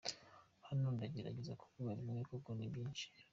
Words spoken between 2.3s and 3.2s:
kuko ni byinshi.